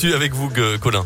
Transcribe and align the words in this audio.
l'actu 0.00 0.14
avec 0.14 0.34
vous, 0.34 0.50
Colin. 0.80 1.04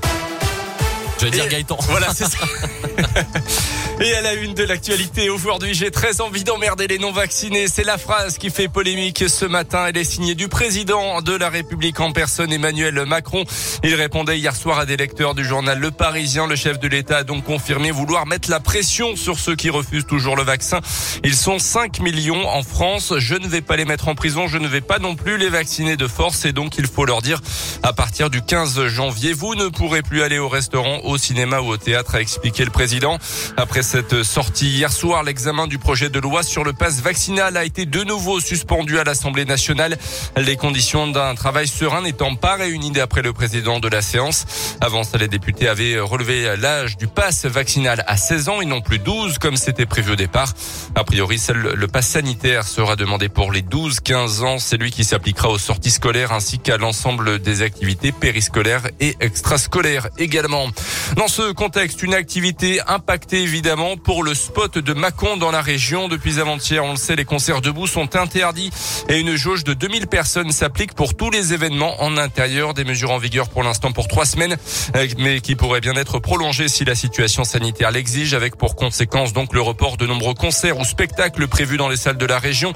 Je 1.18 1.24
vais 1.24 1.30
dire 1.30 1.48
Gaëtan. 1.48 1.78
Voilà, 1.88 2.12
c'est 2.14 2.26
ça. 2.26 2.38
Et 4.00 4.12
à 4.12 4.22
la 4.22 4.34
une 4.34 4.54
de 4.54 4.64
l'actualité, 4.64 5.30
aujourd'hui, 5.30 5.72
j'ai 5.72 5.92
très 5.92 6.20
envie 6.20 6.42
d'emmerder 6.42 6.88
les 6.88 6.98
non-vaccinés. 6.98 7.68
C'est 7.68 7.84
la 7.84 7.96
phrase 7.96 8.38
qui 8.38 8.50
fait 8.50 8.66
polémique 8.66 9.24
ce 9.28 9.44
matin. 9.44 9.86
Elle 9.88 9.96
est 9.96 10.04
signée 10.04 10.34
du 10.34 10.48
président 10.48 11.22
de 11.22 11.32
la 11.32 11.48
République 11.48 12.00
en 12.00 12.10
personne, 12.10 12.52
Emmanuel 12.52 13.06
Macron. 13.06 13.44
Il 13.84 13.94
répondait 13.94 14.36
hier 14.36 14.56
soir 14.56 14.80
à 14.80 14.84
des 14.84 14.96
lecteurs 14.96 15.36
du 15.36 15.44
journal 15.44 15.78
Le 15.78 15.92
Parisien. 15.92 16.48
Le 16.48 16.56
chef 16.56 16.80
de 16.80 16.88
l'État 16.88 17.18
a 17.18 17.22
donc 17.22 17.44
confirmé 17.44 17.92
vouloir 17.92 18.26
mettre 18.26 18.50
la 18.50 18.58
pression 18.58 19.14
sur 19.14 19.38
ceux 19.38 19.54
qui 19.54 19.70
refusent 19.70 20.06
toujours 20.06 20.34
le 20.34 20.42
vaccin. 20.42 20.80
Ils 21.22 21.36
sont 21.36 21.60
5 21.60 22.00
millions 22.00 22.48
en 22.48 22.64
France. 22.64 23.14
Je 23.18 23.36
ne 23.36 23.46
vais 23.46 23.62
pas 23.62 23.76
les 23.76 23.84
mettre 23.84 24.08
en 24.08 24.16
prison. 24.16 24.48
Je 24.48 24.58
ne 24.58 24.66
vais 24.66 24.80
pas 24.80 24.98
non 24.98 25.14
plus 25.14 25.38
les 25.38 25.48
vacciner 25.48 25.96
de 25.96 26.08
force. 26.08 26.44
Et 26.46 26.52
donc, 26.52 26.78
il 26.78 26.88
faut 26.88 27.04
leur 27.04 27.22
dire, 27.22 27.40
à 27.84 27.92
partir 27.92 28.28
du 28.28 28.42
15 28.42 28.88
janvier, 28.88 29.32
vous 29.34 29.54
ne 29.54 29.68
pourrez 29.68 30.02
plus 30.02 30.22
aller 30.22 30.40
au 30.40 30.48
restaurant, 30.48 30.98
au 31.04 31.16
cinéma 31.16 31.60
ou 31.60 31.68
au 31.68 31.76
théâtre, 31.76 32.16
a 32.16 32.20
expliqué 32.20 32.64
le 32.64 32.72
président. 32.72 33.18
Après 33.56 33.83
cette 33.84 34.22
sortie 34.22 34.68
hier 34.68 34.90
soir, 34.90 35.22
l'examen 35.22 35.66
du 35.66 35.78
projet 35.78 36.08
de 36.08 36.18
loi 36.18 36.42
sur 36.42 36.64
le 36.64 36.72
pass 36.72 37.02
vaccinal 37.02 37.56
a 37.58 37.64
été 37.64 37.84
de 37.84 38.02
nouveau 38.02 38.40
suspendu 38.40 38.98
à 38.98 39.04
l'Assemblée 39.04 39.44
nationale. 39.44 39.98
Les 40.38 40.56
conditions 40.56 41.06
d'un 41.06 41.34
travail 41.34 41.68
serein 41.68 42.00
n'étant 42.00 42.34
pas 42.34 42.54
réunies 42.54 42.92
d'après 42.92 43.20
le 43.20 43.34
président 43.34 43.80
de 43.80 43.88
la 43.88 44.00
séance. 44.00 44.46
Avant 44.80 45.04
ça, 45.04 45.18
les 45.18 45.28
députés 45.28 45.68
avaient 45.68 46.00
relevé 46.00 46.56
l'âge 46.56 46.96
du 46.96 47.06
pass 47.06 47.44
vaccinal 47.44 48.02
à 48.06 48.16
16 48.16 48.48
ans 48.48 48.60
et 48.62 48.64
non 48.64 48.80
plus 48.80 48.98
12 48.98 49.36
comme 49.38 49.56
c'était 49.56 49.86
prévu 49.86 50.12
au 50.12 50.16
départ. 50.16 50.54
A 50.94 51.04
priori, 51.04 51.38
seul 51.38 51.74
le 51.74 51.86
pass 51.86 52.08
sanitaire 52.08 52.66
sera 52.66 52.96
demandé 52.96 53.28
pour 53.28 53.52
les 53.52 53.62
12-15 53.62 54.44
ans. 54.44 54.58
C'est 54.58 54.78
lui 54.78 54.92
qui 54.92 55.04
s'appliquera 55.04 55.50
aux 55.50 55.58
sorties 55.58 55.90
scolaires 55.90 56.32
ainsi 56.32 56.58
qu'à 56.58 56.78
l'ensemble 56.78 57.38
des 57.38 57.60
activités 57.60 58.12
périscolaires 58.12 58.88
et 59.00 59.14
extrascolaires 59.20 60.08
également. 60.16 60.68
Dans 61.16 61.28
ce 61.28 61.52
contexte, 61.52 62.02
une 62.02 62.14
activité 62.14 62.80
impactée 62.86 63.42
évidemment 63.42 63.73
pour 64.02 64.22
le 64.22 64.34
spot 64.34 64.78
de 64.78 64.92
Mâcon 64.92 65.36
dans 65.36 65.50
la 65.50 65.60
région. 65.60 66.06
Depuis 66.06 66.38
avant-hier, 66.38 66.84
on 66.84 66.92
le 66.92 66.96
sait, 66.96 67.16
les 67.16 67.24
concerts 67.24 67.60
debout 67.60 67.88
sont 67.88 68.14
interdits 68.14 68.70
et 69.08 69.18
une 69.20 69.36
jauge 69.36 69.64
de 69.64 69.74
2000 69.74 70.06
personnes 70.06 70.52
s'applique 70.52 70.94
pour 70.94 71.16
tous 71.16 71.30
les 71.30 71.52
événements 71.52 72.02
en 72.02 72.16
intérieur. 72.16 72.74
Des 72.74 72.84
mesures 72.84 73.10
en 73.10 73.18
vigueur 73.18 73.48
pour 73.48 73.62
l'instant 73.62 73.92
pour 73.92 74.08
trois 74.08 74.24
semaines, 74.24 74.56
euh, 74.96 75.06
mais 75.18 75.40
qui 75.40 75.56
pourraient 75.56 75.80
bien 75.80 75.94
être 75.94 76.18
prolongées 76.18 76.68
si 76.68 76.84
la 76.84 76.94
situation 76.94 77.44
sanitaire 77.44 77.90
l'exige, 77.90 78.34
avec 78.34 78.56
pour 78.56 78.76
conséquence 78.76 79.32
donc 79.32 79.52
le 79.52 79.60
report 79.60 79.96
de 79.96 80.06
nombreux 80.06 80.34
concerts 80.34 80.78
ou 80.78 80.84
spectacles 80.84 81.46
prévus 81.48 81.76
dans 81.76 81.88
les 81.88 81.96
salles 81.96 82.18
de 82.18 82.26
la 82.26 82.38
région. 82.38 82.72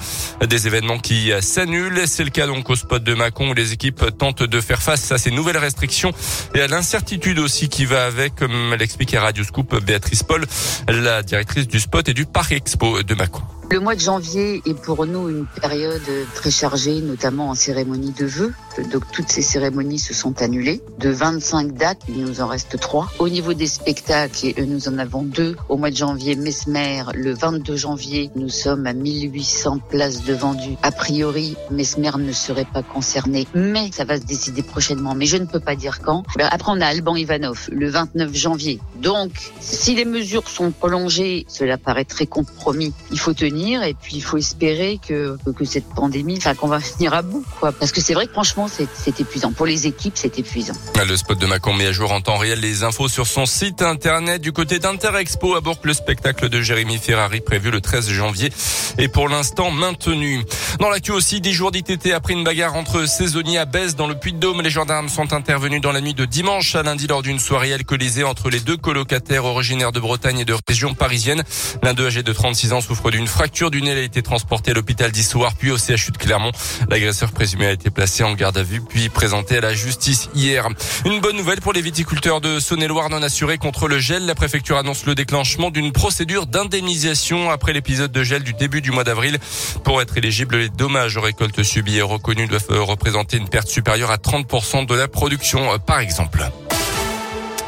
Des 0.46 0.66
événements 0.66 0.98
qui 0.98 1.32
s'annulent. 1.40 2.02
C'est 2.06 2.24
le 2.24 2.30
cas 2.30 2.46
donc 2.46 2.68
au 2.70 2.76
spot 2.76 3.02
de 3.02 3.14
Mâcon 3.14 3.50
où 3.50 3.54
les 3.54 3.72
équipes 3.72 4.04
tentent 4.18 4.42
de 4.42 4.60
faire 4.60 4.82
face 4.82 5.10
à 5.12 5.18
ces 5.18 5.30
nouvelles 5.30 5.58
restrictions 5.58 6.12
et 6.54 6.60
à 6.60 6.66
l'incertitude 6.66 7.38
aussi 7.38 7.68
qui 7.68 7.84
va 7.84 8.06
avec, 8.06 8.34
comme 8.34 8.74
l'explique 8.74 9.14
à 9.14 9.22
Radio 9.22 9.44
Scoop 9.44 9.82
Béatrice 9.84 10.22
Paul 10.22 10.46
la 10.88 11.22
directrice 11.22 11.68
du 11.68 11.80
spot 11.80 12.08
et 12.08 12.14
du 12.14 12.26
Parc 12.26 12.52
Expo 12.52 13.02
de 13.02 13.14
Mâcon. 13.14 13.42
Le 13.70 13.80
mois 13.80 13.94
de 13.94 14.00
janvier 14.00 14.62
est 14.64 14.72
pour 14.72 15.04
nous 15.04 15.28
une 15.28 15.44
période 15.44 16.00
très 16.34 16.50
chargée, 16.50 17.02
notamment 17.02 17.50
en 17.50 17.54
cérémonie 17.54 18.12
de 18.12 18.24
vœux. 18.24 18.54
Donc 18.90 19.02
toutes 19.12 19.28
ces 19.28 19.42
cérémonies 19.42 19.98
se 19.98 20.14
sont 20.14 20.40
annulées. 20.40 20.80
De 20.98 21.10
25 21.10 21.74
dates, 21.74 22.00
il 22.08 22.24
nous 22.24 22.40
en 22.40 22.46
reste 22.46 22.80
trois. 22.80 23.12
Au 23.18 23.28
niveau 23.28 23.52
des 23.52 23.66
spectacles, 23.66 24.54
nous 24.66 24.88
en 24.88 24.96
avons 24.96 25.22
deux. 25.22 25.54
Au 25.68 25.76
mois 25.76 25.90
de 25.90 25.96
janvier, 25.96 26.34
Mesmer, 26.34 27.02
le 27.14 27.34
22 27.34 27.76
janvier, 27.76 28.30
nous 28.36 28.48
sommes 28.48 28.86
à 28.86 28.94
1800 28.94 29.80
places 29.90 30.24
de 30.24 30.32
vendues. 30.32 30.76
A 30.82 30.90
priori, 30.90 31.54
Mesmer 31.70 32.12
ne 32.18 32.32
serait 32.32 32.66
pas 32.72 32.82
concerné, 32.82 33.46
mais 33.52 33.90
ça 33.92 34.04
va 34.04 34.16
se 34.16 34.24
décider 34.24 34.62
prochainement. 34.62 35.14
Mais 35.14 35.26
je 35.26 35.36
ne 35.36 35.44
peux 35.44 35.60
pas 35.60 35.76
dire 35.76 36.00
quand. 36.00 36.22
Ben, 36.38 36.48
après, 36.50 36.72
on 36.74 36.80
a 36.80 36.86
Alban 36.86 37.16
Ivanov, 37.16 37.68
le 37.70 37.90
29 37.90 38.34
janvier. 38.34 38.80
Donc, 39.02 39.52
si 39.60 39.94
les 39.94 40.06
mesures 40.06 40.48
sont 40.48 40.70
prolongées, 40.70 41.44
cela 41.48 41.76
paraît 41.76 42.06
très 42.06 42.26
compromis. 42.26 42.94
Il 43.10 43.18
faut 43.18 43.34
tenir 43.34 43.57
et 43.66 43.94
puis 43.94 44.16
il 44.16 44.22
faut 44.22 44.36
espérer 44.36 44.98
que, 45.06 45.36
que 45.56 45.64
cette 45.64 45.88
pandémie, 45.94 46.36
enfin 46.38 46.54
qu'on 46.54 46.68
va 46.68 46.78
venir 46.98 47.14
à 47.14 47.22
bout, 47.22 47.44
quoi. 47.60 47.72
Parce 47.72 47.92
que 47.92 48.00
c'est 48.00 48.14
vrai 48.14 48.26
que 48.26 48.32
franchement, 48.32 48.68
c'est 48.68 49.20
épuisant. 49.20 49.52
Pour 49.52 49.66
les 49.66 49.86
équipes, 49.86 50.14
c'est 50.16 50.38
épuisant. 50.38 50.74
Le 51.06 51.16
spot 51.16 51.38
de 51.38 51.46
Macron 51.46 51.72
met 51.72 51.86
à 51.86 51.92
jour 51.92 52.12
en 52.12 52.20
temps 52.20 52.38
réel 52.38 52.60
les 52.60 52.82
infos 52.82 53.08
sur 53.08 53.26
son 53.26 53.46
site 53.46 53.82
internet 53.82 54.40
du 54.40 54.52
côté 54.52 54.78
d'Interexpo 54.78 55.60
Bourg. 55.60 55.78
Le 55.82 55.92
spectacle 55.92 56.48
de 56.48 56.60
Jérémy 56.60 56.98
Ferrari 56.98 57.40
prévu 57.40 57.70
le 57.70 57.80
13 57.80 58.10
janvier 58.10 58.50
est 58.98 59.08
pour 59.08 59.28
l'instant 59.28 59.70
maintenu. 59.70 60.44
Dans 60.80 60.90
l'actu 60.90 61.12
aussi, 61.12 61.40
10 61.40 61.52
jours 61.52 61.70
d'ITT 61.70 62.12
après 62.12 62.34
une 62.34 62.44
bagarre 62.44 62.74
entre 62.76 63.06
saisonniers 63.06 63.58
à 63.58 63.64
Bèze 63.64 63.96
dans 63.96 64.06
le 64.06 64.14
Puy-de-Dôme. 64.14 64.62
Les 64.62 64.70
gendarmes 64.70 65.08
sont 65.08 65.32
intervenus 65.32 65.80
dans 65.80 65.92
la 65.92 66.00
nuit 66.00 66.14
de 66.14 66.24
dimanche 66.24 66.74
à 66.74 66.82
lundi 66.82 67.06
lors 67.06 67.22
d'une 67.22 67.38
soirée 67.38 67.72
alcoolisée 67.72 68.24
entre 68.24 68.50
les 68.50 68.60
deux 68.60 68.76
colocataires 68.76 69.44
originaires 69.44 69.92
de 69.92 70.00
Bretagne 70.00 70.40
et 70.40 70.44
de 70.44 70.54
région 70.66 70.94
parisienne. 70.94 71.42
L'un 71.82 71.94
d'eux 71.94 72.06
âgé 72.06 72.22
de 72.22 72.32
36 72.32 72.72
ans 72.72 72.80
souffre 72.80 73.10
d'une 73.10 73.26
fracture 73.26 73.47
fracture 73.48 73.70
du 73.70 73.80
nez. 73.80 73.92
a 73.92 74.02
été 74.02 74.22
transporté 74.22 74.72
à 74.72 74.74
l'hôpital 74.74 75.10
d'Issoire 75.10 75.54
puis 75.54 75.70
au 75.70 75.78
CHU 75.78 76.12
de 76.12 76.18
Clermont. 76.18 76.52
L'agresseur 76.90 77.32
présumé 77.32 77.64
a 77.64 77.72
été 77.72 77.88
placé 77.88 78.22
en 78.22 78.34
garde 78.34 78.58
à 78.58 78.62
vue 78.62 78.82
puis 78.82 79.08
présenté 79.08 79.56
à 79.56 79.62
la 79.62 79.72
justice 79.72 80.28
hier. 80.34 80.68
Une 81.06 81.18
bonne 81.20 81.38
nouvelle 81.38 81.62
pour 81.62 81.72
les 81.72 81.80
viticulteurs 81.80 82.42
de 82.42 82.60
Saône-et-Loire 82.60 83.08
non 83.08 83.22
assurés 83.22 83.56
contre 83.56 83.88
le 83.88 84.00
gel. 84.00 84.26
La 84.26 84.34
préfecture 84.34 84.76
annonce 84.76 85.06
le 85.06 85.14
déclenchement 85.14 85.70
d'une 85.70 85.92
procédure 85.92 86.44
d'indemnisation 86.44 87.50
après 87.50 87.72
l'épisode 87.72 88.12
de 88.12 88.22
gel 88.22 88.42
du 88.42 88.52
début 88.52 88.82
du 88.82 88.90
mois 88.90 89.04
d'avril. 89.04 89.38
Pour 89.82 90.02
être 90.02 90.18
éligible, 90.18 90.58
les 90.58 90.68
dommages 90.68 91.16
aux 91.16 91.22
récoltes 91.22 91.62
subies 91.62 91.96
et 91.96 92.02
reconnus 92.02 92.50
doivent 92.50 92.82
représenter 92.82 93.38
une 93.38 93.48
perte 93.48 93.68
supérieure 93.68 94.10
à 94.10 94.18
30% 94.18 94.84
de 94.84 94.94
la 94.94 95.08
production, 95.08 95.78
par 95.86 96.00
exemple. 96.00 96.50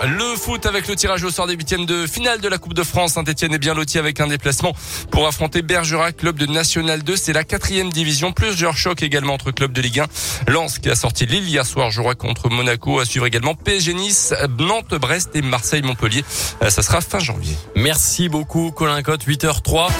Le 0.02 0.34
foot 0.34 0.64
avec 0.64 0.88
le 0.88 0.96
tirage 0.96 1.24
au 1.24 1.30
sort 1.30 1.46
des 1.46 1.54
huitièmes 1.54 1.84
de 1.84 2.06
finale 2.06 2.40
de 2.40 2.48
la 2.48 2.56
Coupe 2.56 2.72
de 2.72 2.82
France. 2.82 3.12
Saint-Etienne 3.12 3.52
est 3.52 3.58
bien 3.58 3.74
loti 3.74 3.98
avec 3.98 4.18
un 4.20 4.28
déplacement 4.28 4.72
pour 5.10 5.26
affronter 5.26 5.60
Bergerac, 5.60 6.16
club 6.16 6.38
de 6.38 6.46
National 6.46 7.02
2. 7.02 7.16
C'est 7.16 7.34
la 7.34 7.44
quatrième 7.44 7.92
division. 7.92 8.32
Plusieurs 8.32 8.78
chocs 8.78 9.02
également 9.02 9.34
entre 9.34 9.50
clubs 9.50 9.72
de 9.72 9.82
Ligue 9.82 10.00
1. 10.00 10.06
Lens 10.52 10.78
qui 10.78 10.88
a 10.88 10.94
sorti 10.94 11.26
Lille 11.26 11.46
hier 11.46 11.66
soir 11.66 11.90
jouera 11.90 12.14
contre 12.14 12.48
Monaco. 12.48 12.98
À 12.98 13.04
suivre 13.04 13.26
également 13.26 13.54
PSG 13.54 13.92
Nice, 13.92 14.32
Nantes, 14.58 14.94
Brest 14.94 15.30
et 15.34 15.42
Marseille 15.42 15.82
Montpellier. 15.82 16.24
Euh, 16.62 16.70
ça 16.70 16.82
sera 16.82 17.02
fin 17.02 17.18
janvier. 17.18 17.56
Merci 17.76 18.30
beaucoup 18.30 18.70
Colin 18.70 19.02
Cotte, 19.02 19.26
8h03. 19.26 19.90